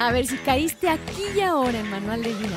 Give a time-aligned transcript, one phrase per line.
[0.00, 2.56] A ver, si caíste aquí y ahora en Manual de Vida,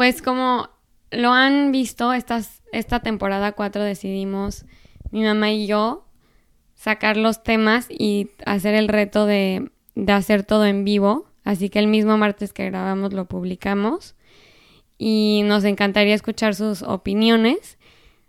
[0.00, 0.70] Pues como
[1.10, 4.64] lo han visto, esta temporada 4 decidimos,
[5.10, 6.06] mi mamá y yo,
[6.74, 11.26] sacar los temas y hacer el reto de, de hacer todo en vivo.
[11.44, 14.14] Así que el mismo martes que grabamos lo publicamos.
[14.96, 17.76] Y nos encantaría escuchar sus opiniones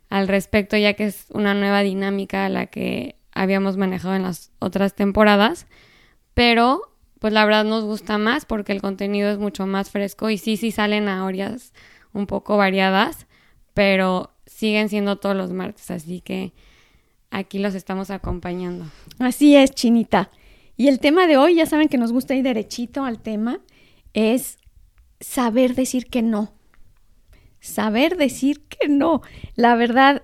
[0.10, 4.52] al respecto, ya que es una nueva dinámica a la que habíamos manejado en las
[4.60, 5.68] otras temporadas.
[6.34, 6.91] Pero
[7.22, 10.58] pues la verdad nos gusta más porque el contenido es mucho más fresco y sí,
[10.58, 11.72] sí salen a horas
[12.14, 13.28] un poco variadas,
[13.76, 16.52] pero siguen siendo todos los martes, así que
[17.30, 18.86] aquí los estamos acompañando.
[19.20, 20.32] Así es, Chinita.
[20.78, 23.60] Y el tema de hoy, ya saben que nos gusta ir derechito al tema,
[24.14, 24.58] es
[25.20, 26.56] saber decir que no.
[27.60, 29.22] Saber decir que no.
[29.54, 30.24] La verdad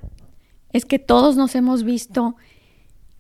[0.74, 2.38] es que todos nos hemos visto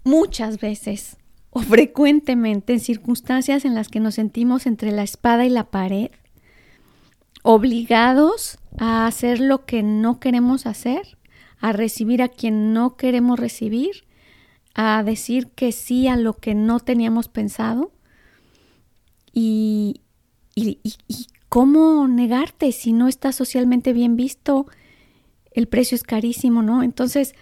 [0.03, 1.17] muchas veces
[1.59, 6.11] frecuentemente en circunstancias en las que nos sentimos entre la espada y la pared,
[7.43, 11.17] obligados a hacer lo que no queremos hacer,
[11.59, 14.05] a recibir a quien no queremos recibir,
[14.75, 17.91] a decir que sí a lo que no teníamos pensado.
[19.33, 20.01] Y,
[20.55, 24.67] y, y, y cómo negarte si no está socialmente bien visto,
[25.51, 26.83] el precio es carísimo, ¿no?
[26.83, 27.33] Entonces,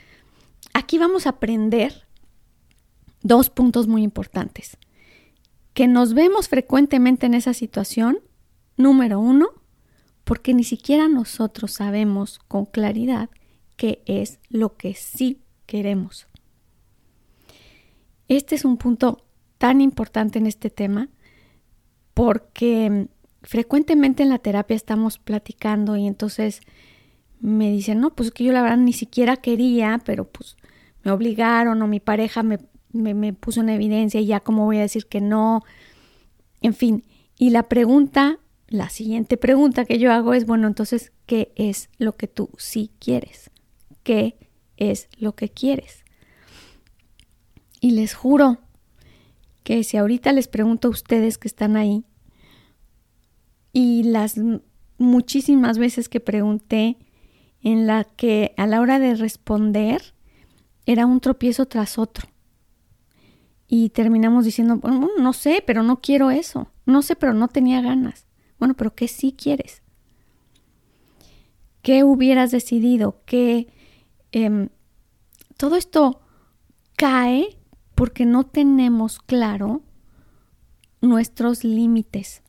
[0.73, 2.04] aquí vamos a aprender
[3.25, 4.77] dos puntos muy importantes.
[5.73, 8.19] Que nos vemos frecuentemente en esa situación,
[8.77, 9.49] número uno,
[10.23, 13.31] porque ni siquiera nosotros sabemos con claridad
[13.77, 16.27] qué es lo que sí queremos.
[18.27, 19.25] Este es un punto
[19.57, 21.09] tan importante en este tema
[22.13, 23.07] porque
[23.41, 26.61] frecuentemente en la terapia estamos platicando y entonces
[27.39, 30.57] me dicen, no, pues que yo la verdad ni siquiera quería, pero pues
[31.03, 32.59] me obligaron o mi pareja me,
[32.95, 35.63] me, puso en evidencia y ya cómo voy a decir que no.
[36.61, 37.03] En fin,
[37.37, 42.15] y la pregunta, la siguiente pregunta que yo hago es, bueno, entonces, ¿qué es lo
[42.15, 43.51] que tú sí quieres?
[44.03, 44.37] ¿Qué
[44.77, 46.03] es lo que quieres?
[47.81, 48.59] Y les juro
[49.63, 52.05] que si ahorita les pregunto a ustedes que están ahí,
[53.73, 54.39] y las
[54.97, 56.97] muchísimas veces que pregunté,
[57.61, 60.13] en la que a la hora de responder
[60.85, 62.27] era un tropiezo tras otro.
[63.67, 64.79] Y terminamos diciendo,
[65.19, 66.71] no sé, pero no quiero eso.
[66.85, 68.27] No sé, pero no tenía ganas.
[68.59, 69.81] Bueno, pero ¿qué sí quieres?
[71.81, 73.21] ¿Qué hubieras decidido?
[73.25, 73.67] ¿Qué...
[74.31, 74.69] Eh,
[75.57, 76.21] todo esto
[76.95, 77.57] cae
[77.95, 79.81] porque no tenemos claro
[81.01, 82.43] nuestros límites.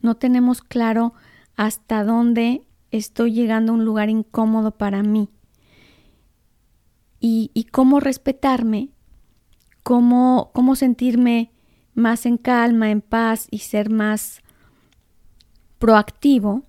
[0.00, 1.14] No tenemos claro
[1.56, 5.30] hasta dónde estoy llegando a un lugar incómodo para mí.
[7.20, 8.90] Y cómo respetarme,
[9.88, 11.50] cómo, cómo sentirme
[11.94, 14.42] más en calma, en paz y ser más
[15.78, 16.64] proactivo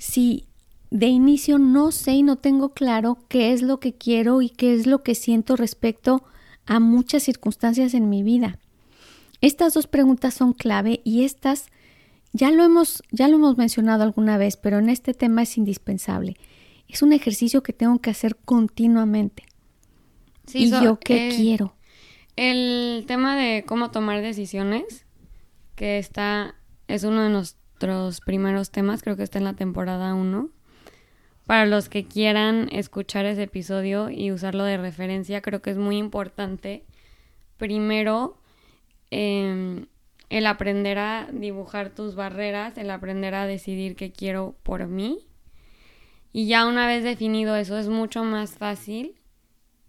[0.00, 0.48] si
[0.90, 4.74] de inicio no sé y no tengo claro qué es lo que quiero y qué
[4.74, 6.24] es lo que siento respecto
[6.66, 8.58] a muchas circunstancias en mi vida.
[9.40, 11.68] Estas dos preguntas son clave y estas
[12.32, 16.36] ya lo hemos ya lo hemos mencionado alguna vez, pero en este tema es indispensable.
[16.88, 19.44] Es un ejercicio que tengo que hacer continuamente.
[20.48, 21.76] Sí, ¿Y so- yo qué eh, quiero?
[22.36, 25.04] El tema de cómo tomar decisiones,
[25.74, 26.54] que está,
[26.88, 30.48] es uno de nuestros primeros temas, creo que está en la temporada 1.
[31.46, 35.98] Para los que quieran escuchar ese episodio y usarlo de referencia, creo que es muy
[35.98, 36.84] importante.
[37.58, 38.38] Primero,
[39.10, 39.84] eh,
[40.30, 45.26] el aprender a dibujar tus barreras, el aprender a decidir qué quiero por mí.
[46.32, 49.20] Y ya una vez definido eso, es mucho más fácil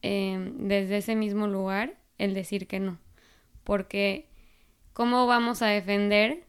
[0.02, 3.00] eh, desde ese mismo lugar el decir que no.
[3.64, 4.28] Porque
[4.94, 6.46] ¿cómo vamos a defender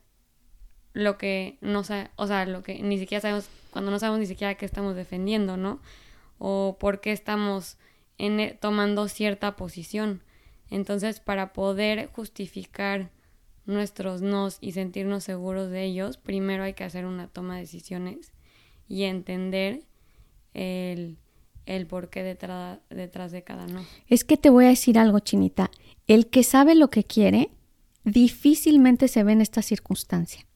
[0.92, 4.26] lo que no sa- o sea, lo que ni siquiera sabemos, cuando no sabemos ni
[4.26, 5.80] siquiera qué estamos defendiendo, ¿no?
[6.38, 7.78] O por qué estamos
[8.18, 10.22] en e- tomando cierta posición.
[10.70, 13.10] Entonces, para poder justificar
[13.66, 18.32] nuestros nos y sentirnos seguros de ellos, primero hay que hacer una toma de decisiones
[18.88, 19.80] y entender
[20.52, 21.18] el,
[21.66, 23.84] el por qué detrás, detrás de cada no.
[24.08, 25.70] Es que te voy a decir algo, Chinita.
[26.06, 27.50] El que sabe lo que quiere
[28.04, 30.46] difícilmente se ve en esta circunstancia.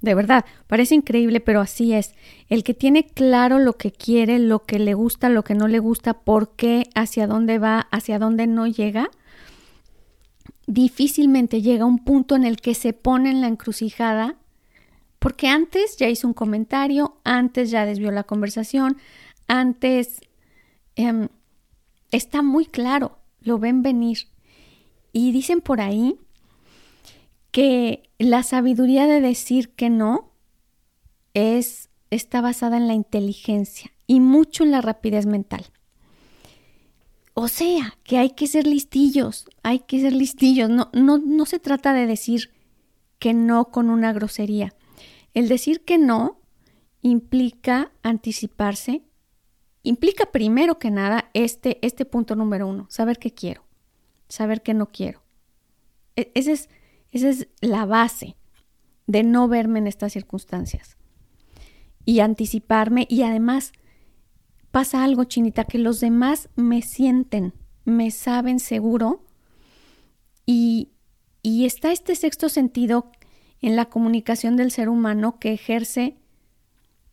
[0.00, 2.14] De verdad, parece increíble, pero así es.
[2.50, 5.78] El que tiene claro lo que quiere, lo que le gusta, lo que no le
[5.78, 9.08] gusta, por qué, hacia dónde va, hacia dónde no llega,
[10.66, 14.36] difícilmente llega a un punto en el que se pone en la encrucijada,
[15.18, 18.98] porque antes ya hizo un comentario, antes ya desvió la conversación,
[19.46, 20.20] antes
[20.96, 21.28] em,
[22.10, 24.28] está muy claro, lo ven venir.
[25.12, 26.16] Y dicen por ahí
[27.50, 30.32] que la sabiduría de decir que no
[31.34, 35.66] es, está basada en la inteligencia y mucho en la rapidez mental.
[37.34, 40.70] O sea, que hay que ser listillos, hay que ser listillos.
[40.70, 42.50] No, no, no se trata de decir
[43.18, 44.72] que no con una grosería.
[45.32, 46.40] El decir que no
[47.02, 49.02] implica anticiparse,
[49.84, 53.64] implica primero que nada este, este punto número uno, saber qué quiero,
[54.28, 55.22] saber qué no quiero.
[56.16, 56.68] E, ese es,
[57.12, 58.36] esa es la base
[59.06, 60.96] de no verme en estas circunstancias.
[62.04, 63.72] Y anticiparme y además
[64.70, 67.52] pasa algo, Chinita, que los demás me sienten,
[67.84, 69.24] me saben seguro
[70.46, 70.90] y,
[71.42, 73.12] y está este sexto sentido
[73.60, 76.16] en la comunicación del ser humano que ejerce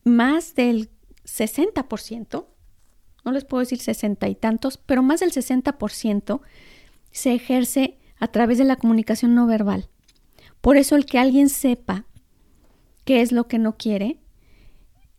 [0.04, 0.90] más del
[1.26, 2.46] 60%,
[3.24, 6.42] no les puedo decir sesenta y tantos, pero más del 60%
[7.12, 9.90] se ejerce a través de la comunicación no verbal.
[10.62, 12.06] Por eso el que alguien sepa
[13.06, 14.20] qué es lo que no quiere,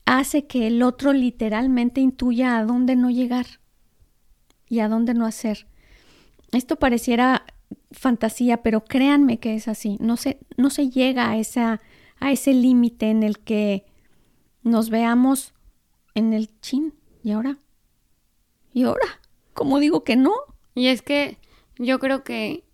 [0.05, 3.47] hace que el otro literalmente intuya a dónde no llegar
[4.69, 5.67] y a dónde no hacer.
[6.53, 7.45] Esto pareciera
[7.91, 9.97] fantasía, pero créanme que es así.
[10.01, 11.81] No se, no se llega a, esa,
[12.21, 13.85] a ese límite en el que
[14.63, 15.55] nos veamos
[16.15, 16.95] en el chin.
[17.23, 17.59] ¿Y ahora?
[18.73, 19.07] ¿Y ahora?
[19.55, 20.35] ¿Cómo digo que no?
[20.75, 21.39] Y es que
[21.79, 22.65] yo creo que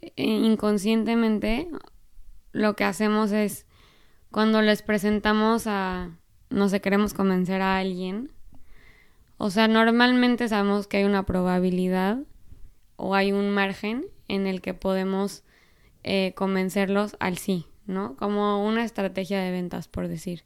[0.00, 1.68] eh, inconscientemente
[2.52, 3.66] lo que hacemos es
[4.30, 6.18] cuando les presentamos a
[6.54, 8.30] no sé, queremos convencer a alguien.
[9.36, 12.18] O sea, normalmente sabemos que hay una probabilidad
[12.96, 15.42] o hay un margen en el que podemos
[16.04, 18.16] eh, convencerlos al sí, ¿no?
[18.16, 20.44] Como una estrategia de ventas, por decir.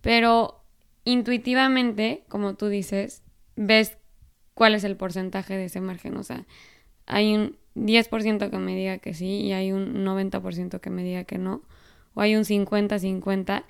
[0.00, 0.64] Pero
[1.04, 3.22] intuitivamente, como tú dices,
[3.60, 3.98] ves
[4.54, 6.16] cuál es el porcentaje de ese margen.
[6.16, 6.46] O sea,
[7.06, 11.24] hay un 10% que me diga que sí y hay un 90% que me diga
[11.24, 11.62] que no.
[12.14, 13.64] O hay un 50-50.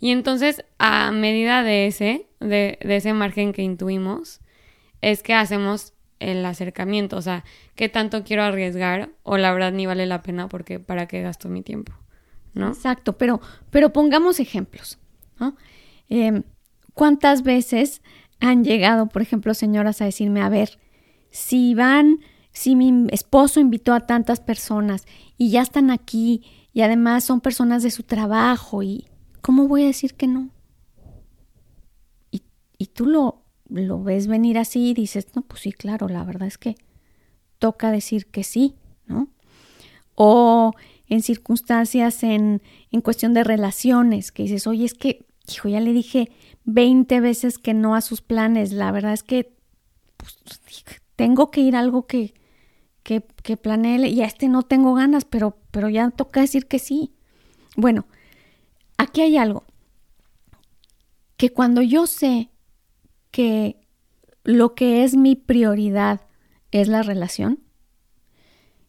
[0.00, 4.40] Y entonces, a medida de ese, de, ese margen que intuimos,
[5.00, 7.44] es que hacemos el acercamiento, o sea,
[7.74, 11.50] qué tanto quiero arriesgar o la verdad ni vale la pena porque para qué gasto
[11.50, 11.92] mi tiempo,
[12.54, 12.68] ¿no?
[12.68, 14.98] Exacto, pero, pero pongamos ejemplos,
[15.38, 15.56] ¿no?
[16.08, 16.42] Em,
[16.94, 18.00] ¿Cuántas veces
[18.40, 20.78] han llegado, por ejemplo, señoras a decirme, a ver,
[21.30, 22.18] si van,
[22.52, 25.04] si mi esposo invitó a tantas personas
[25.36, 26.42] y ya están aquí
[26.72, 29.06] y además son personas de su trabajo y,
[29.40, 30.50] ¿cómo voy a decir que no?
[32.78, 36.46] Y, tú lo, lo ves venir así y dices, no, pues sí, claro, la verdad
[36.46, 36.76] es que
[37.58, 38.74] toca decir que sí,
[39.06, 39.28] ¿no?
[40.14, 40.72] O
[41.06, 45.94] en circunstancias, en, en cuestión de relaciones, que dices, oye, es que, hijo, ya le
[45.94, 46.30] dije
[46.66, 49.56] 20 veces que no a sus planes, la verdad es que
[50.16, 50.36] pues,
[51.14, 52.34] tengo que ir a algo que,
[53.02, 53.24] que,
[54.08, 57.14] y a este no tengo ganas, pero, pero ya toca decir que sí.
[57.76, 58.06] Bueno,
[58.98, 59.64] aquí hay algo,
[61.36, 62.50] que cuando yo sé
[63.30, 63.80] que
[64.42, 66.22] lo que es mi prioridad
[66.72, 67.60] es la relación,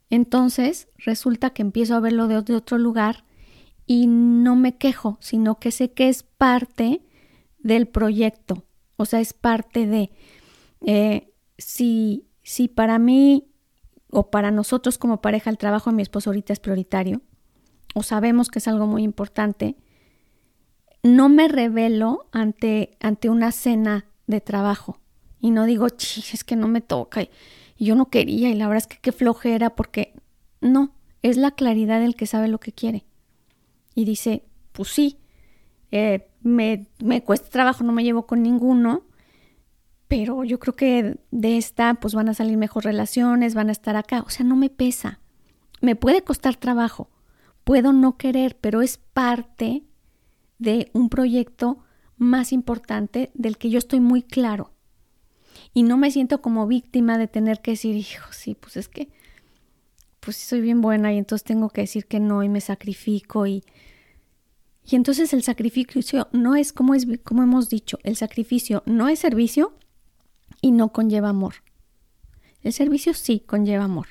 [0.10, 3.24] entonces resulta que empiezo a verlo de otro lugar
[3.86, 7.02] y no me quejo, sino que sé que es parte
[7.68, 10.12] del proyecto, o sea, es parte de,
[10.82, 13.52] eh, si, si para mí
[14.10, 17.22] o para nosotros como pareja el trabajo de mi esposo ahorita es prioritario,
[17.94, 19.76] o sabemos que es algo muy importante,
[21.04, 25.00] no me revelo ante, ante una cena de trabajo
[25.40, 27.30] y no digo, es que no me toca y,
[27.80, 30.14] yo no quería y la verdad es que qué flojera porque
[30.62, 33.06] no, es la claridad del que sabe lo que quiere.
[33.94, 35.20] Y dice, pues sí,
[35.92, 39.04] eh, me, me cuesta trabajo, no me llevo con ninguno,
[40.08, 43.96] pero yo creo que de esta pues van a salir mejor relaciones, van a estar
[43.96, 45.20] acá, o sea, no me pesa.
[45.82, 47.10] Me puede costar trabajo,
[47.64, 49.84] puedo no querer, pero es parte
[50.58, 51.80] de un proyecto
[52.18, 54.72] más importante del que yo estoy muy claro.
[55.74, 59.10] Y no me siento como víctima de tener que decir, hijo, sí, pues es que,
[60.20, 63.64] pues soy bien buena y entonces tengo que decir que no y me sacrifico y...
[64.90, 69.20] Y entonces el sacrificio no es como, es como hemos dicho, el sacrificio no es
[69.20, 69.74] servicio
[70.62, 71.56] y no conlleva amor.
[72.62, 74.08] El servicio sí conlleva amor.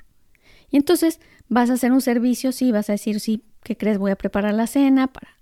[0.71, 1.19] Y entonces
[1.49, 3.97] vas a hacer un servicio, sí, vas a decir, sí, ¿qué crees?
[3.97, 5.39] Voy a preparar la cena para,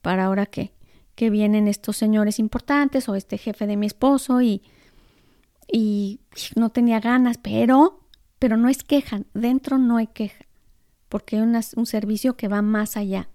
[0.00, 0.72] para ahora que,
[1.14, 4.62] que vienen estos señores importantes o este jefe de mi esposo y,
[5.70, 6.20] y
[6.56, 8.00] no tenía ganas, pero,
[8.38, 10.46] pero no es queja, dentro no hay queja,
[11.10, 13.28] porque hay un servicio que va más allá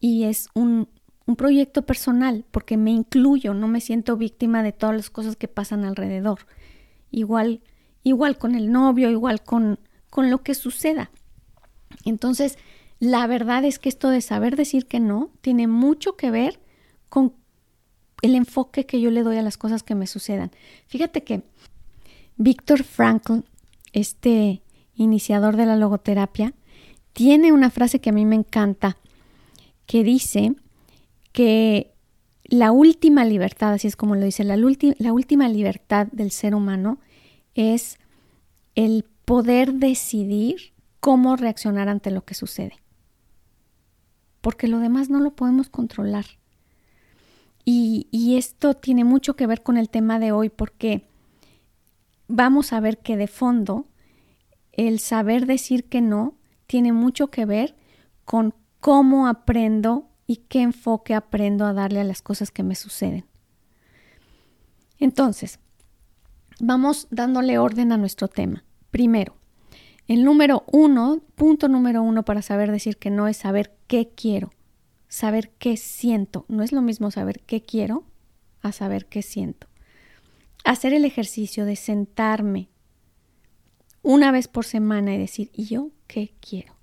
[0.00, 0.88] y es un,
[1.26, 5.46] un proyecto personal, porque me incluyo, no me siento víctima de todas las cosas que
[5.46, 6.40] pasan alrededor.
[7.10, 7.60] Igual,
[8.02, 9.78] igual con el novio, igual con,
[10.08, 11.10] con lo que suceda.
[12.04, 12.58] Entonces,
[12.98, 16.60] la verdad es que esto de saber decir que no tiene mucho que ver
[17.08, 17.34] con
[18.22, 20.50] el enfoque que yo le doy a las cosas que me sucedan.
[20.86, 21.42] Fíjate que
[22.36, 23.40] Víctor Frankl,
[23.92, 24.62] este
[24.94, 26.54] iniciador de la logoterapia,
[27.12, 28.96] tiene una frase que a mí me encanta,
[29.90, 30.54] que dice
[31.32, 31.92] que
[32.44, 37.00] la última libertad, así es como lo dice, la, la última libertad del ser humano
[37.56, 37.98] es
[38.76, 42.74] el poder decidir cómo reaccionar ante lo que sucede.
[44.40, 46.26] Porque lo demás no lo podemos controlar.
[47.64, 51.08] Y, y, esto tiene mucho que ver con el tema de hoy porque
[52.28, 53.88] vamos a ver que de fondo
[54.70, 56.36] el saber decir que no
[56.68, 57.74] tiene mucho que ver
[58.24, 63.26] con cómo aprendo y qué enfoque aprendo a darle a las cosas que me suceden.
[64.98, 65.58] Entonces,
[66.60, 68.64] vamos dándole orden a nuestro tema.
[68.90, 69.36] Primero,
[70.06, 74.50] el número uno, punto número uno para saber decir que no es saber qué quiero,
[75.08, 76.44] saber qué siento.
[76.48, 78.04] No es lo mismo saber qué quiero
[78.62, 79.68] a saber qué siento.
[80.64, 82.68] Hacer el ejercicio de sentarme
[84.02, 86.74] una vez por semana y decir, ¿y yo qué quiero?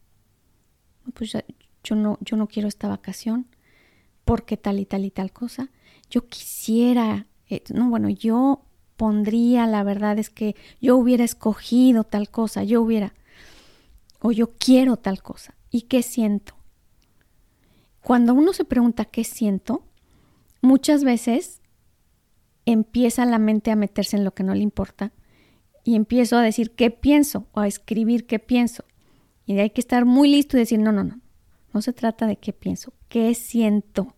[1.14, 1.36] Pues
[1.88, 3.48] yo no, yo no quiero esta vacación
[4.26, 5.70] porque tal y tal y tal cosa.
[6.10, 8.66] Yo quisiera, eh, no, bueno, yo
[8.98, 13.14] pondría, la verdad es que yo hubiera escogido tal cosa, yo hubiera,
[14.20, 15.56] o yo quiero tal cosa.
[15.72, 16.56] ¿Y qué siento?
[18.02, 19.84] Cuando uno se pregunta qué siento,
[20.62, 21.62] muchas veces
[22.66, 25.14] empieza la mente a meterse en lo que no le importa
[25.86, 28.84] y empiezo a decir qué pienso o a escribir qué pienso.
[29.46, 31.22] Y hay que estar muy listo y decir, no, no, no,
[31.74, 34.16] no se trata de qué pienso, qué siento.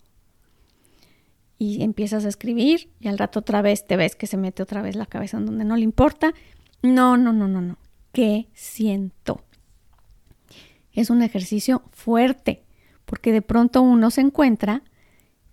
[1.57, 4.81] Y empiezas a escribir y al rato otra vez te ves que se mete otra
[4.81, 6.33] vez la cabeza en donde no le importa.
[6.81, 7.77] No, no, no, no, no.
[8.13, 9.43] ¿Qué siento?
[10.93, 12.63] Es un ejercicio fuerte
[13.05, 14.83] porque de pronto uno se encuentra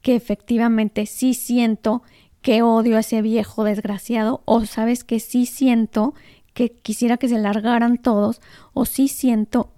[0.01, 2.03] que efectivamente sí siento
[2.41, 6.15] que odio a ese viejo desgraciado o sabes que sí siento
[6.53, 8.41] que quisiera que se largaran todos
[8.73, 9.73] o sí siento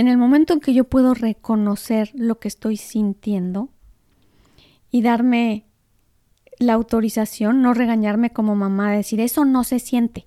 [0.00, 3.68] en el momento en que yo puedo reconocer lo que estoy sintiendo
[4.90, 5.66] y darme
[6.58, 10.26] la autorización, no regañarme como mamá, decir, eso no se siente,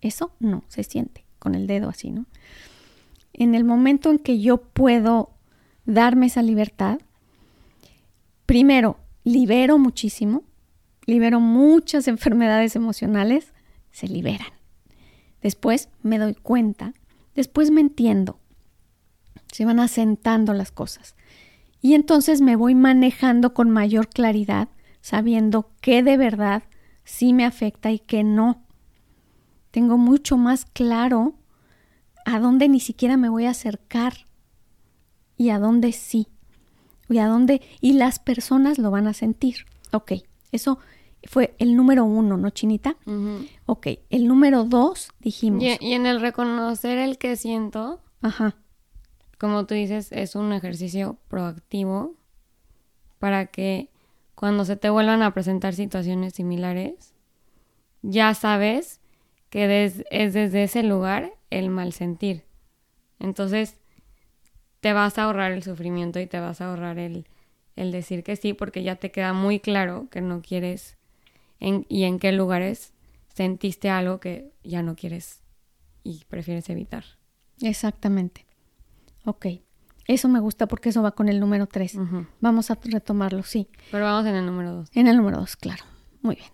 [0.00, 2.24] eso no se siente, con el dedo así, ¿no?
[3.34, 5.30] En el momento en que yo puedo
[5.84, 6.98] darme esa libertad,
[8.46, 10.44] primero, libero muchísimo,
[11.04, 13.52] libero muchas enfermedades emocionales,
[13.90, 14.52] se liberan.
[15.42, 16.94] Después me doy cuenta,
[17.34, 18.39] después me entiendo,
[19.52, 21.14] se van asentando las cosas.
[21.80, 24.68] Y entonces me voy manejando con mayor claridad,
[25.00, 26.62] sabiendo qué de verdad
[27.04, 28.62] sí me afecta y qué no.
[29.70, 31.34] Tengo mucho más claro
[32.26, 34.26] a dónde ni siquiera me voy a acercar
[35.36, 36.28] y a dónde sí.
[37.08, 39.66] Y a dónde, y las personas lo van a sentir.
[39.90, 40.12] Ok,
[40.52, 40.78] eso
[41.24, 42.96] fue el número uno, ¿no, Chinita?
[43.66, 45.62] Ok, el número dos dijimos.
[45.62, 48.00] Y, y, en el reconocer el que siento.
[48.22, 48.59] Ajá
[49.40, 52.14] como tú dices, es un ejercicio proactivo
[53.18, 53.88] para que
[54.34, 57.14] cuando se te vuelvan a presentar situaciones similares,
[58.02, 59.00] ya sabes
[59.48, 62.44] que es desde ese lugar el mal sentir.
[63.18, 63.78] Entonces,
[64.80, 67.26] te vas a ahorrar el sufrimiento y te vas a ahorrar el,
[67.76, 70.98] el decir que sí, porque ya te queda muy claro que no quieres
[71.60, 72.92] en, y en qué lugares
[73.32, 75.40] sentiste algo que ya no quieres
[76.04, 77.04] y prefieres evitar.
[77.62, 78.49] Exactamente.
[79.24, 79.46] Ok.
[80.06, 81.98] Eso me gusta porque eso va con el número 3.
[82.40, 83.68] Vamos a retomarlo, sí.
[83.92, 84.90] Pero vamos en el número 2.
[84.94, 85.84] En el número 2, claro.
[86.22, 86.48] Muy bien.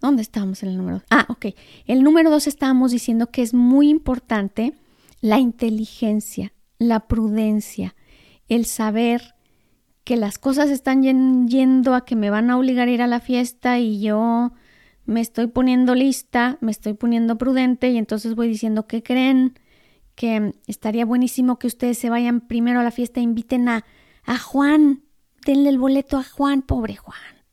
[0.00, 1.06] ¿Dónde estábamos en el número 2?
[1.10, 1.46] Ah, ok.
[1.86, 4.72] El número 2 estábamos diciendo que es muy importante
[5.20, 7.94] la inteligencia, la prudencia,
[8.48, 9.34] el saber
[10.04, 13.20] que las cosas están yendo a que me van a obligar a ir a la
[13.20, 14.52] fiesta y yo
[15.04, 19.58] me estoy poniendo lista, me estoy poniendo prudente y entonces voy diciendo, ¿qué creen?
[20.14, 23.84] Que estaría buenísimo que ustedes se vayan primero a la fiesta e inviten a,
[24.24, 25.04] a Juan.
[25.46, 27.44] Denle el boleto a Juan, pobre Juan.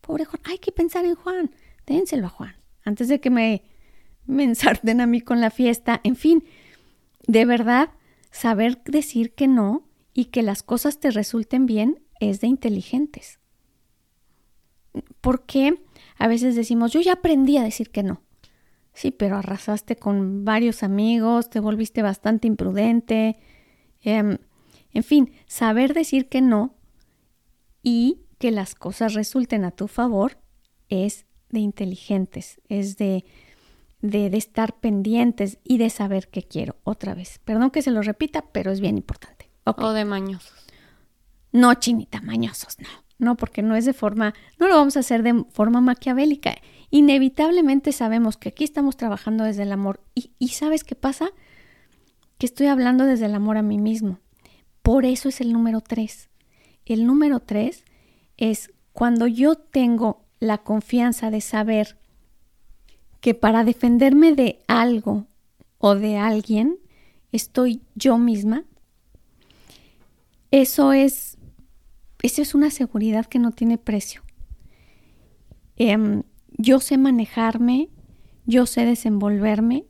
[0.00, 1.50] Pobre Juan, hay que pensar en Juan.
[1.86, 2.56] Dénselo a Juan.
[2.84, 3.64] Antes de que me,
[4.26, 6.00] me ensarten a mí con la fiesta.
[6.04, 6.44] En fin,
[7.26, 7.90] de verdad,
[8.30, 13.38] saber decir que no y que las cosas te resulten bien es de inteligentes.
[15.20, 15.82] Porque
[16.18, 18.23] a veces decimos, yo ya aprendí a decir que no.
[18.94, 23.36] Sí, pero arrasaste con varios amigos, te volviste bastante imprudente.
[24.00, 24.38] Em,
[24.92, 26.76] en fin, saber decir que no
[27.82, 30.38] y que las cosas resulten a tu favor
[30.88, 33.24] es de inteligentes, es de,
[34.00, 36.76] de, estar pendientes y de saber qué quiero.
[36.84, 39.50] Otra vez, perdón que se lo repita, pero es bien importante.
[39.64, 40.66] O de mañosos.
[41.52, 42.88] No, chinita, mañosos, no.
[43.16, 46.56] No, porque no es de forma, no lo vamos a hacer de forma maquiavélica.
[46.94, 49.98] Inevitablemente sabemos que aquí estamos trabajando desde el amor.
[50.14, 51.30] Y, y ¿sabes qué pasa?
[52.38, 54.20] Que estoy hablando desde el amor a mí mismo.
[54.80, 56.28] Por eso es el número tres.
[56.86, 57.84] El número tres
[58.36, 61.98] es cuando yo tengo la confianza de saber
[63.20, 65.26] que para defenderme de algo
[65.78, 66.78] o de alguien
[67.32, 68.62] estoy yo misma,
[70.52, 71.38] eso es,
[72.22, 74.22] eso es una seguridad que no tiene precio.
[75.74, 76.22] Em,
[76.56, 77.90] yo sé manejarme,
[78.46, 79.84] yo sé desenvolverme,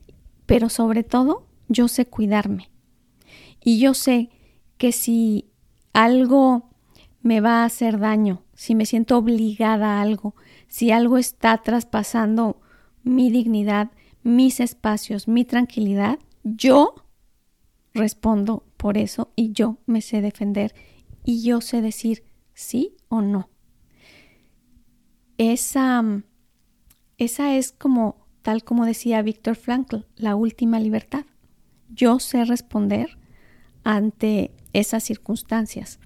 [0.45, 2.69] pero sobre todo yo sé cuidarme.
[3.63, 4.29] Y yo sé
[4.77, 5.49] que si
[5.93, 6.69] algo
[7.21, 10.35] me va a hacer daño, si me siento obligada a algo,
[10.67, 12.61] si algo está traspasando
[13.03, 13.91] mi dignidad,
[14.23, 16.95] mis espacios, mi tranquilidad, yo
[17.93, 20.75] respondo por eso y yo me sé defender
[21.23, 23.49] y yo sé decir sí o no.
[25.37, 26.03] Esa,
[27.17, 31.25] esa es como, tal como decía Víctor Frankl, la última libertad.
[31.89, 33.17] Yo sé responder
[33.83, 35.99] ante esas circunstancias.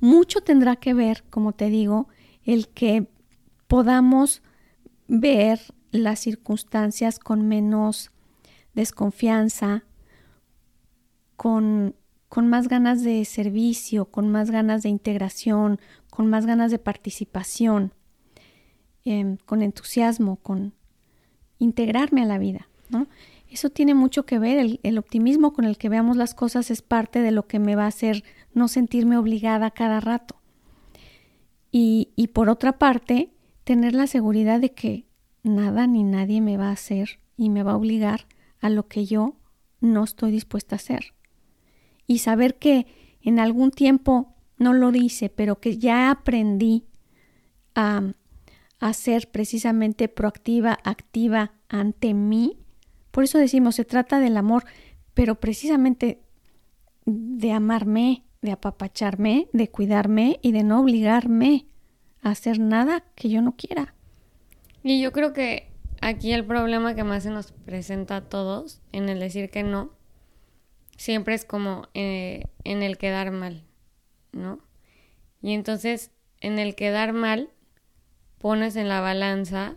[0.00, 2.08] Mucho tendrá que ver, como te digo,
[2.44, 3.08] el que
[3.66, 4.42] podamos
[5.08, 8.12] ver las circunstancias con menos
[8.74, 9.84] desconfianza,
[11.36, 11.96] con,
[12.28, 17.92] con, más ganas de servicio, con más ganas de integración, con más ganas de participación,
[19.08, 20.74] em, con entusiasmo, con
[21.58, 22.68] integrarme a la vida.
[22.88, 23.06] ¿no?
[23.50, 27.20] Eso tiene mucho que ver, el, optimismo con el que veamos las cosas es parte
[27.20, 30.36] de lo que me va a hacer no sentirme obligada cada rato.
[31.70, 33.30] Y, y por otra parte,
[33.64, 35.06] tener la seguridad de que
[35.42, 38.26] nada ni nadie me va a hacer y me va a obligar
[38.60, 39.36] a lo que yo
[39.80, 41.14] no estoy dispuesta a hacer.
[42.06, 42.86] Y saber que
[43.22, 46.84] en algún tiempo no lo dice, pero que ya aprendí
[47.74, 48.12] a,
[48.80, 52.58] a ser precisamente proactiva, activa ante mí.
[53.10, 54.64] Por eso decimos, se trata del amor,
[55.14, 56.20] pero precisamente
[57.04, 61.66] de amarme, de apapacharme, de cuidarme y de no obligarme
[62.22, 63.94] a hacer nada que yo no quiera.
[64.82, 69.08] Y yo creo que aquí el problema que más se nos presenta a todos en
[69.08, 69.90] el decir que no,
[70.96, 73.64] siempre es como eh, en el quedar mal,
[74.32, 74.60] ¿no?
[75.42, 76.10] Y entonces
[76.40, 77.50] en el quedar mal
[78.38, 79.76] pones en la balanza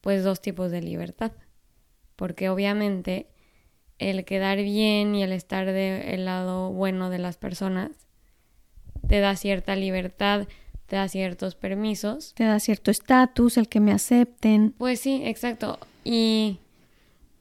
[0.00, 1.32] pues dos tipos de libertad,
[2.16, 3.28] porque obviamente
[3.98, 7.90] el quedar bien y el estar del lado bueno de las personas
[9.06, 10.46] te da cierta libertad,
[10.86, 12.32] te da ciertos permisos.
[12.34, 14.72] Te da cierto estatus, el que me acepten.
[14.78, 15.78] Pues sí, exacto.
[16.04, 16.58] Y,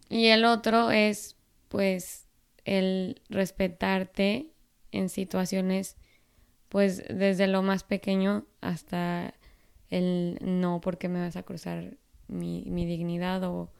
[0.09, 1.35] y el otro es,
[1.67, 2.27] pues,
[2.65, 4.51] el respetarte
[4.91, 5.95] en situaciones,
[6.69, 9.33] pues, desde lo más pequeño hasta
[9.89, 11.97] el no porque me vas a cruzar
[12.27, 13.71] mi, mi dignidad o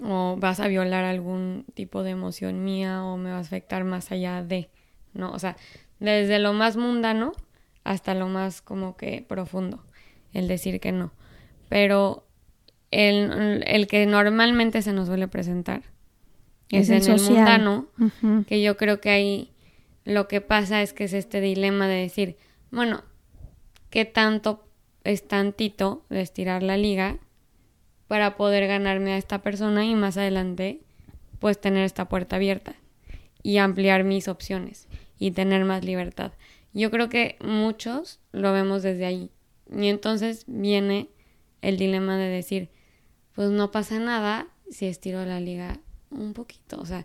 [0.00, 4.10] o vas a violar algún tipo de emoción mía o me va a afectar más
[4.10, 4.70] allá de,
[5.12, 5.30] ¿no?
[5.32, 5.56] O sea,
[6.00, 7.32] desde lo más mundano
[7.84, 9.84] hasta lo más como que profundo,
[10.32, 11.12] el decir que no.
[11.68, 12.26] Pero
[12.90, 15.82] el, el que normalmente se nos suele presentar
[16.68, 17.86] es, en el mundano,
[18.46, 19.52] que yo creo que ahí
[20.04, 22.36] lo que pasa es que es este dilema de decir,
[22.70, 23.04] bueno,
[23.92, 24.64] ¿qué tanto
[25.04, 27.18] es tantito de estirar la liga
[28.08, 30.80] para poder ganarme a esta persona y más adelante
[31.38, 32.74] pues tener esta puerta abierta
[33.42, 36.32] y ampliar mis opciones y tener más libertad.
[36.72, 39.30] Yo creo que muchos lo vemos desde ahí.
[39.70, 41.10] Y entonces viene
[41.60, 42.70] el dilema de decir,
[43.34, 46.80] pues no pasa nada si estiro la liga un poquito.
[46.80, 47.04] O sea,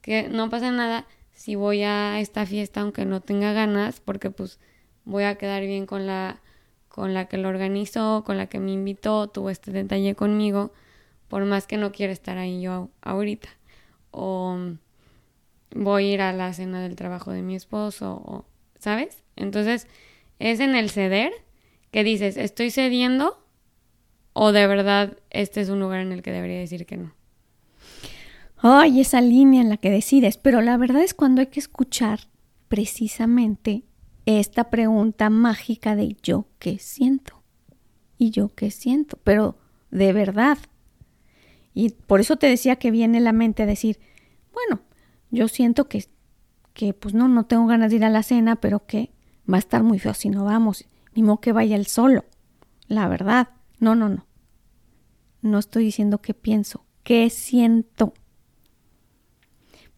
[0.00, 4.58] que no pasa nada si voy a esta fiesta aunque no tenga ganas, porque pues
[5.06, 6.42] voy a quedar bien con la
[6.88, 10.72] con la que lo organizó, con la que me invitó, tuvo este detalle conmigo,
[11.28, 13.50] por más que no quiera estar ahí yo ahorita.
[14.12, 14.56] O
[15.74, 18.44] voy a ir a la cena del trabajo de mi esposo, o,
[18.78, 19.22] ¿sabes?
[19.36, 19.88] Entonces,
[20.38, 21.32] es en el ceder
[21.90, 23.42] que dices, estoy cediendo
[24.32, 27.14] o de verdad este es un lugar en el que debería decir que no.
[28.56, 32.20] ay, esa línea en la que decides, pero la verdad es cuando hay que escuchar
[32.68, 33.84] precisamente
[34.26, 37.42] esta pregunta mágica de yo qué siento
[38.18, 39.56] y yo qué siento, pero
[39.90, 40.58] de verdad.
[41.72, 44.00] Y por eso te decía que viene la mente a decir,
[44.52, 44.82] bueno,
[45.30, 46.06] yo siento que,
[46.72, 49.12] que pues no, no tengo ganas de ir a la cena, pero que
[49.50, 52.24] va a estar muy feo si no vamos, ni modo que vaya él solo.
[52.88, 54.26] La verdad, no, no, no.
[55.40, 58.14] No estoy diciendo qué pienso, qué siento.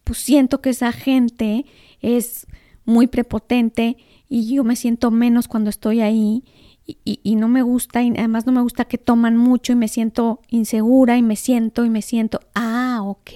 [0.03, 1.65] Pues siento que esa gente
[2.01, 2.45] es
[2.85, 3.97] muy prepotente
[4.29, 6.43] y yo me siento menos cuando estoy ahí
[6.85, 9.87] y, y, no me gusta y además no me gusta que toman mucho y me
[9.87, 13.31] siento insegura y me siento y me siento, ah, ok,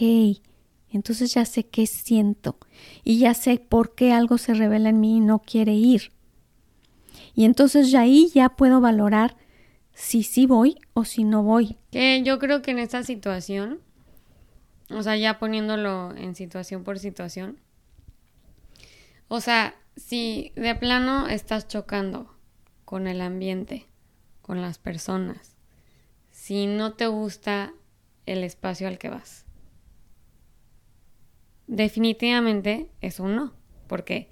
[0.90, 2.58] entonces ya sé qué siento
[3.04, 6.12] y ya sé por qué algo se revela en mí y no quiere ir.
[7.36, 9.36] Y entonces ya ahí ya puedo valorar
[9.94, 11.78] si sí voy o si no voy.
[11.92, 13.80] Que yo creo que en esta situación,
[14.90, 17.58] o sea, ya poniéndolo en situación por situación,
[19.28, 22.36] o sea, si de plano estás chocando
[22.86, 23.88] con el ambiente,
[24.42, 25.56] con las personas,
[26.32, 27.74] si no te gusta
[28.26, 29.46] el espacio al que vas,
[31.68, 33.54] definitivamente es un no,
[33.88, 34.30] porque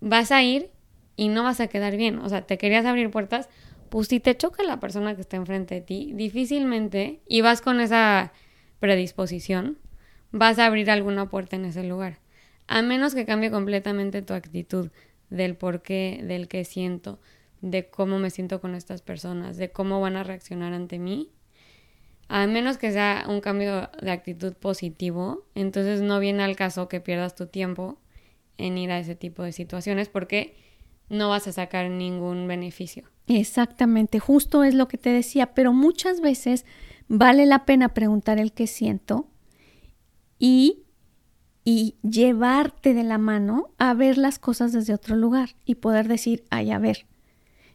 [0.00, 0.70] vas a ir
[1.16, 2.18] y no vas a quedar bien.
[2.18, 3.48] O sea, te querías abrir puertas,
[3.88, 7.80] pues si te choca la persona que está enfrente de ti, difícilmente, y vas con
[7.80, 8.32] esa
[8.80, 9.78] predisposición,
[10.32, 12.18] vas a abrir alguna puerta en ese lugar.
[12.66, 14.90] A menos que cambie completamente tu actitud
[15.30, 17.18] del por qué, del qué siento,
[17.60, 21.30] de cómo me siento con estas personas, de cómo van a reaccionar ante mí.
[22.28, 27.00] A menos que sea un cambio de actitud positivo, entonces no viene al caso que
[27.00, 27.98] pierdas tu tiempo
[28.58, 30.56] en ir a ese tipo de situaciones porque
[31.08, 33.04] no vas a sacar ningún beneficio.
[33.28, 36.64] Exactamente, justo es lo que te decía, pero muchas veces
[37.08, 39.28] vale la pena preguntar el qué siento
[40.38, 40.84] y,
[41.68, 46.44] y llevarte de la mano a ver las cosas desde otro lugar y poder decir,
[46.48, 47.06] ay, a ver,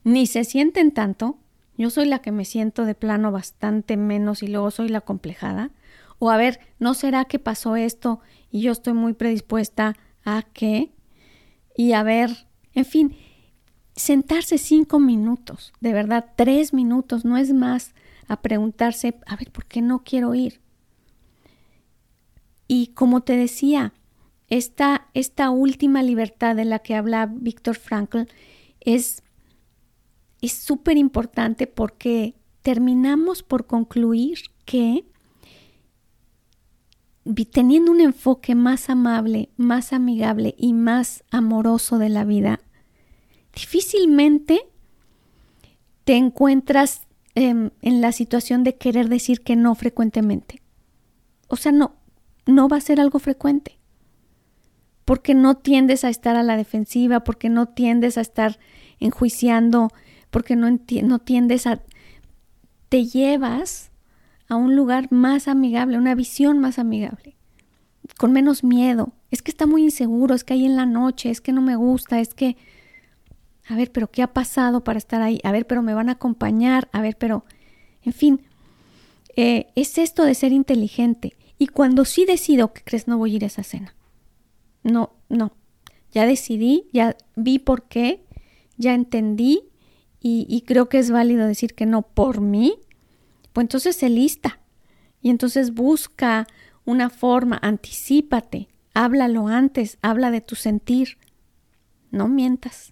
[0.05, 1.39] ni se sienten tanto,
[1.77, 5.71] yo soy la que me siento de plano bastante menos y luego soy la complejada,
[6.19, 10.93] o a ver, ¿no será que pasó esto y yo estoy muy predispuesta a qué?
[11.75, 13.17] Y a ver, en fin,
[13.93, 17.93] sentarse cinco minutos, de verdad, tres minutos, no es más,
[18.29, 20.61] a preguntarse, a ver, ¿por qué no quiero ir?
[22.73, 23.91] Y como te decía,
[24.47, 28.21] esta, esta última libertad de la que habla Víctor Frankl
[28.79, 29.21] es
[30.41, 35.03] súper importante porque terminamos por concluir que
[37.51, 42.61] teniendo un enfoque más amable, más amigable y más amoroso de la vida,
[43.53, 44.61] difícilmente
[46.05, 47.01] te encuentras
[47.35, 50.61] em, en la situación de querer decir que no frecuentemente.
[51.49, 51.95] O sea, no,
[52.45, 53.77] no va a ser algo frecuente.
[55.05, 58.59] Porque no tiendes a estar a la defensiva, porque no tiendes a estar
[58.99, 59.89] enjuiciando,
[60.29, 60.69] porque no,
[61.03, 61.81] no tiendes a...
[62.89, 63.91] Te llevas
[64.47, 67.37] a un lugar más amigable, una visión más amigable,
[68.17, 69.13] con menos miedo.
[69.31, 71.77] Es que está muy inseguro, es que hay en la noche, es que no me
[71.77, 72.57] gusta, es que,
[73.67, 75.39] a ver, pero ¿qué ha pasado para estar ahí?
[75.45, 77.45] A ver, pero me van a acompañar, a ver, pero,
[78.03, 78.41] en fin,
[79.37, 81.37] eh, es esto de ser inteligente.
[81.61, 83.93] Y cuando sí decido que crees no voy a ir a esa cena.
[84.81, 85.53] No, no.
[86.11, 88.25] Ya decidí, ya vi por qué,
[88.77, 89.69] ya entendí
[90.19, 92.79] y, y creo que es válido decir que no por mí,
[93.53, 94.59] pues entonces se lista
[95.21, 96.47] y entonces busca
[96.83, 101.19] una forma, anticípate, háblalo antes, habla de tu sentir,
[102.09, 102.91] no mientas,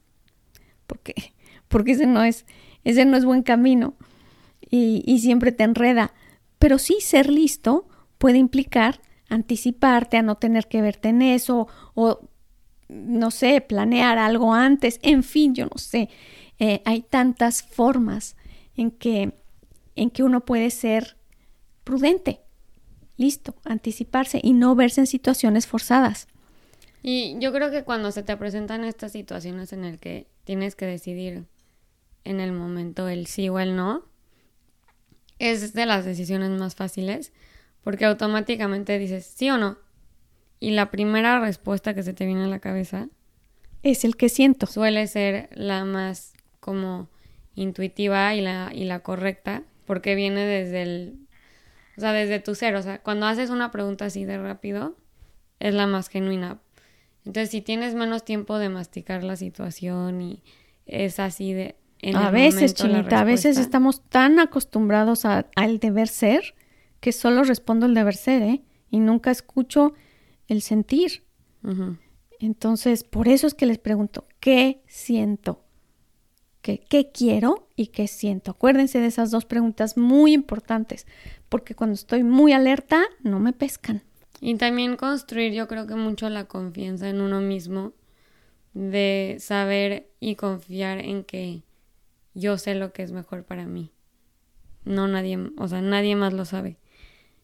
[0.86, 1.34] porque,
[1.70, 2.46] porque ese no es,
[2.84, 3.96] ese no es buen camino
[4.62, 6.14] y, y siempre te enreda.
[6.60, 7.89] Pero sí ser listo
[8.20, 12.20] puede implicar anticiparte a no tener que verte en eso o
[12.88, 16.10] no sé, planear algo antes, en fin, yo no sé.
[16.58, 18.36] Eh, hay tantas formas
[18.76, 19.34] en que
[19.96, 21.18] en que uno puede ser
[21.84, 22.40] prudente,
[23.18, 26.28] listo, anticiparse y no verse en situaciones forzadas.
[27.04, 30.86] Y yo creo que cuando se te presentan estas situaciones en el que tienes que
[30.86, 31.46] decidir
[32.24, 34.06] en el momento el sí o el no,
[35.38, 37.34] es de las decisiones más fáciles
[37.84, 39.78] porque automáticamente dices sí o no.
[40.60, 43.08] Y la primera respuesta que se te viene a la cabeza
[43.84, 44.68] es el que siento.
[44.68, 47.10] Suele ser la más como
[47.56, 51.16] intuitiva y la, y la correcta porque viene desde el,
[51.98, 54.96] o sea, desde tu ser, o sea, cuando haces una pregunta así de rápido,
[55.60, 56.60] es la más genuina.
[57.26, 60.44] Entonces, si tienes menos tiempo de masticar la situación y
[60.86, 61.76] es así de...
[62.14, 66.56] a veces, Chinita, a veces estamos tan acostumbrados al deber ser
[67.00, 68.64] que solo respondo el deber ser, ¿eh?
[68.90, 69.94] y nunca escucho
[70.48, 71.24] el sentir.
[72.40, 75.64] Entonces, por eso es que les pregunto, ¿qué siento?
[76.62, 78.52] ¿Qué, ¿Qué quiero y qué siento?
[78.52, 81.06] Acuérdense de esas dos preguntas muy importantes,
[81.50, 84.04] porque cuando estoy muy alerta, no me pescan.
[84.42, 87.94] Y también construir, yo creo que mucho la confianza en uno mismo,
[88.74, 91.64] de saber y confiar en que
[92.34, 93.92] yo sé lo que es mejor para mí.
[94.86, 96.78] No nadie, o sea, nadie más lo sabe.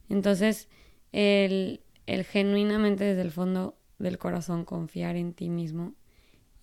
[0.10, 0.68] Entonces,
[1.12, 5.94] el, el genuinamente desde el fondo del corazón confiar en ti mismo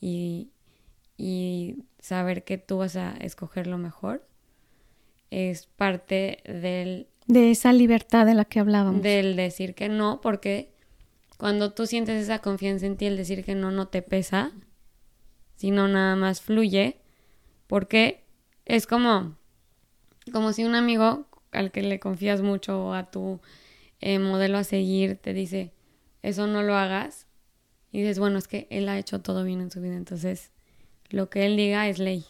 [0.00, 0.50] y,
[1.16, 4.26] y saber que tú vas a escoger lo mejor
[5.30, 7.08] es parte del...
[7.26, 9.02] De esa libertad de la que hablábamos.
[9.02, 10.74] Del decir que no, porque
[11.38, 14.52] cuando tú sientes esa confianza en ti, el decir que no no te pesa,
[15.56, 17.00] sino nada más fluye,
[17.66, 18.24] porque
[18.66, 19.36] es como,
[20.32, 23.40] como si un amigo al que le confías mucho o a tu
[24.00, 25.72] eh, modelo a seguir te dice,
[26.22, 27.26] eso no lo hagas,
[27.92, 30.50] y dices, bueno, es que él ha hecho todo bien en su vida, entonces
[31.10, 32.24] lo que él diga es ley,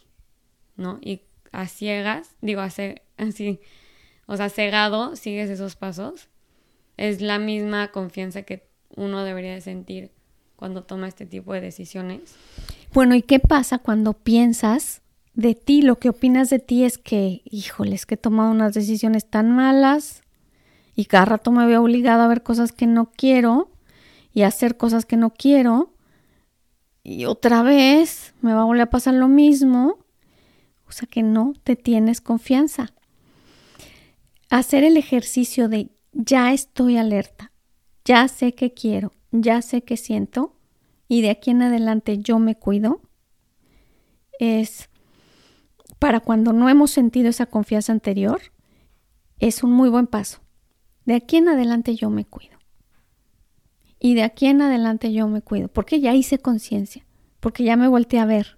[0.75, 0.99] ¿no?
[1.01, 2.95] Y a ciegas, digo, así,
[4.25, 6.27] o sea, cegado, sigues esos pasos,
[6.97, 10.11] es la misma confianza que uno debería de sentir
[10.57, 12.35] cuando toma este tipo de decisiones.
[12.93, 15.01] Bueno, ¿y qué pasa cuando piensas
[15.33, 15.81] de ti?
[15.81, 20.21] Lo que opinas de ti es que, híjoles, que he tomado unas decisiones tan malas
[20.95, 23.71] y cada rato me veo obligado a ver cosas que no quiero
[24.33, 25.93] y hacer cosas que no quiero
[27.03, 29.99] y otra vez me va a volver a pasar lo mismo.
[30.87, 32.93] O sea que no te tienes confianza.
[34.49, 37.51] Hacer el ejercicio de ya estoy alerta,
[38.05, 40.55] ya sé que quiero, ya sé que siento
[41.07, 43.01] y de aquí en adelante yo me cuido
[44.39, 44.89] es
[46.03, 48.41] para cuando no hemos sentido esa confianza anterior,
[49.39, 50.41] es un muy buen paso.
[51.05, 52.57] De aquí en adelante yo me cuido
[54.01, 57.05] y de aquí en adelante yo me cuido, porque ya hice conciencia,
[57.39, 58.57] porque ya me volteé a ver,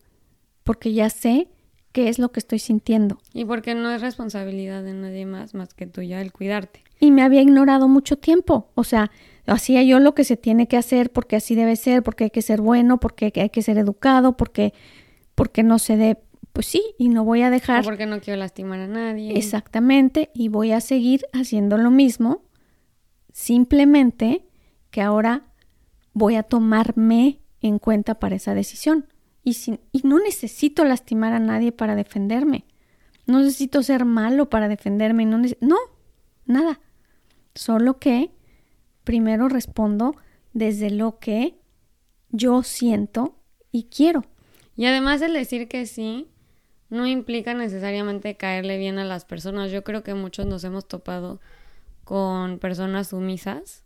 [0.64, 1.48] porque ya sé
[1.92, 3.20] qué es lo que estoy sintiendo.
[3.32, 6.82] Y porque no es responsabilidad de nadie más más que tuya el cuidarte.
[7.00, 9.12] Y me había ignorado mucho tiempo, o sea,
[9.46, 12.42] hacía yo lo que se tiene que hacer porque así debe ser, porque hay que
[12.42, 14.74] ser bueno, porque hay que ser educado, porque
[15.36, 16.18] porque no se dé,
[16.56, 19.38] pues sí, y no voy a dejar o porque no quiero lastimar a nadie.
[19.38, 22.44] Exactamente, y voy a seguir haciendo lo mismo.
[23.34, 24.46] Simplemente
[24.90, 25.48] que ahora
[26.14, 29.06] voy a tomarme en cuenta para esa decisión.
[29.44, 29.58] Y,
[29.92, 32.64] y no necesito lastimar a nadie para defenderme.
[33.26, 35.26] No necesito ser malo para defenderme.
[35.26, 35.78] No, no,
[36.46, 36.80] nada.
[37.54, 38.32] Solo que
[39.04, 40.16] primero respondo
[40.54, 41.60] desde lo que
[42.30, 43.36] yo siento
[43.74, 44.24] y quiero.
[44.78, 46.30] Y además el decir que sí
[46.90, 49.72] no implica necesariamente caerle bien a las personas.
[49.72, 51.40] Yo creo que muchos nos hemos topado
[52.04, 53.84] con personas sumisas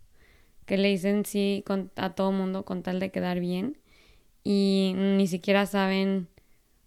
[0.65, 1.63] que le dicen sí
[1.95, 3.77] a todo mundo con tal de quedar bien
[4.43, 6.27] y ni siquiera saben,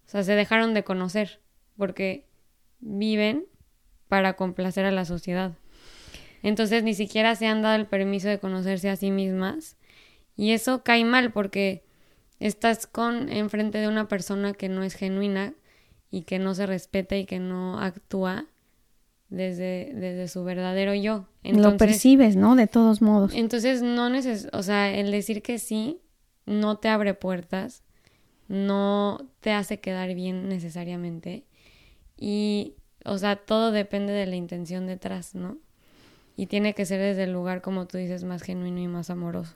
[0.05, 1.41] o sea, se dejaron de conocer
[1.77, 2.25] porque
[2.79, 3.45] viven
[4.07, 5.57] para complacer a la sociedad.
[6.43, 9.75] Entonces ni siquiera se han dado el permiso de conocerse a sí mismas
[10.37, 11.83] y eso cae mal porque
[12.39, 15.53] estás con enfrente de una persona que no es genuina
[16.13, 18.45] y que no se respeta y que no actúa
[19.29, 21.25] desde, desde su verdadero yo.
[21.41, 22.55] Lo percibes, ¿no?
[22.55, 23.33] De todos modos.
[23.33, 26.01] Entonces, no neces o sea, el decir que sí
[26.45, 27.81] no te abre puertas,
[28.47, 31.45] no te hace quedar bien necesariamente.
[32.15, 35.57] Y, o sea, todo depende de la intención detrás, ¿no?
[36.37, 39.55] Y tiene que ser desde el lugar, como tú dices, más genuino y más amoroso.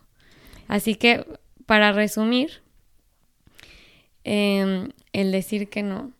[0.67, 1.23] Así que,
[1.67, 2.63] para resumir,
[4.23, 6.16] em, el decir que no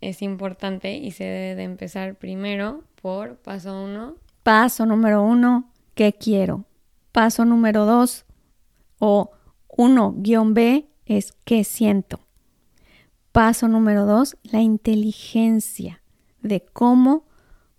[0.00, 4.16] es importante y se debe de empezar primero por paso uno.
[4.42, 6.64] Paso número uno, ¿qué quiero?
[7.12, 8.24] Paso número dos
[8.98, 9.30] o
[9.68, 12.20] uno guion B es ¿qué siento?
[13.32, 16.02] Paso número dos, la inteligencia
[16.42, 17.26] de cómo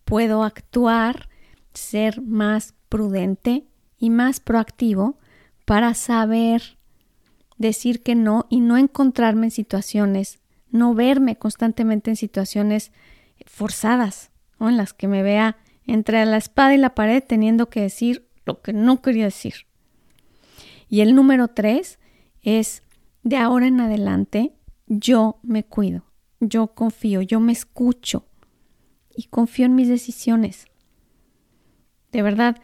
[0.05, 1.29] puedo actuar,
[1.73, 3.65] ser más prudente
[3.97, 5.17] y más proactivo
[5.65, 6.77] para saber
[7.57, 10.39] decir que no y no encontrarme en situaciones
[10.71, 12.91] no verme constantemente en situaciones
[13.45, 17.81] forzadas, o en las que me vea entre la espada y la pared teniendo que
[17.81, 19.65] decir lo que no quería decir.
[20.89, 21.99] Y el número tres
[22.41, 22.83] es,
[23.23, 24.53] de ahora en adelante,
[24.87, 26.05] yo me cuido,
[26.39, 28.25] yo confío, yo me escucho
[29.15, 30.65] y confío en mis decisiones.
[32.11, 32.57] De verdad,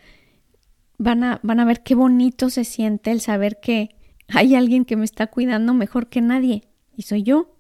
[0.97, 3.95] van a, van a ver qué bonito se siente el saber que
[4.27, 6.63] hay alguien que me está cuidando mejor que nadie,
[6.95, 7.54] y soy yo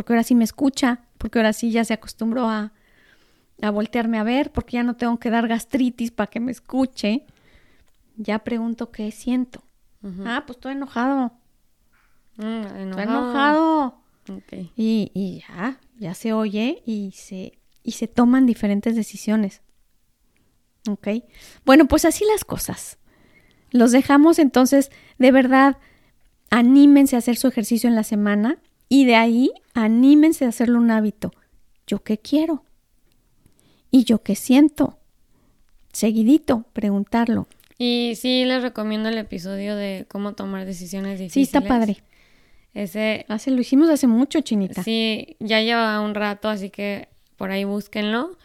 [0.00, 2.72] porque ahora sí me escucha, porque ahora sí ya se acostumbró a,
[3.60, 7.26] a voltearme a ver, porque ya no tengo que dar gastritis para que me escuche,
[8.16, 9.62] ya pregunto qué siento.
[10.24, 11.32] Ah, pues estoy enojado.
[12.38, 13.02] Mm, Estoy enojado.
[13.02, 13.86] enojado.
[14.38, 14.70] Ok.
[14.74, 19.60] Y, y ya, ya se oye y se, y se toman diferentes decisiones.
[20.88, 21.08] ¿Ok?
[21.66, 22.96] Bueno, pues así las cosas.
[23.70, 25.76] Los dejamos entonces, de verdad,
[26.48, 28.56] anímense a hacer su ejercicio en la semana
[28.90, 31.32] y de ahí anímense a hacerlo un hábito.
[31.86, 32.64] ¿Yo qué quiero?
[33.90, 34.98] ¿Y yo qué siento?
[35.92, 37.48] Seguidito, preguntarlo.
[37.78, 41.48] Y sí, les recomiendo el episodio de cómo tomar decisiones Sí, difíciles.
[41.48, 42.02] está padre.
[42.74, 44.82] Ese, Hace, lo hicimos hace mucho, Chinita.
[44.84, 48.36] sí, ya lleva un rato, así que por ahí búsquenlo,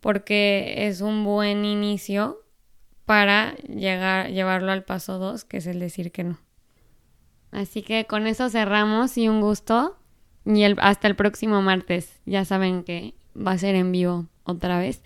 [0.00, 2.38] porque es un buen inicio
[3.04, 6.38] para llegar, llevarlo al paso 2, que es el decir que no.
[7.56, 9.96] Así que con eso cerramos y un gusto.
[10.44, 12.20] Y el, hasta el próximo martes.
[12.26, 15.02] Ya saben que va a ser en vivo otra vez.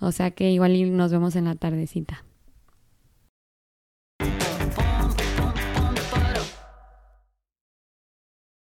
[0.00, 2.24] O sea que igual nos vemos en la tardecita.